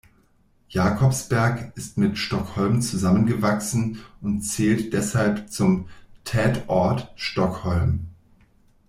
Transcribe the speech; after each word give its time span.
Jakobsberg 0.69 1.73
ist 1.75 1.99
mit 1.99 2.17
Stockholm 2.17 2.81
zusammengewachsen 2.81 3.99
und 4.21 4.41
zählt 4.41 4.93
deshalb 4.93 5.51
zum 5.51 5.89
"Tätort" 6.23 7.13
Stockholm. 7.15 8.07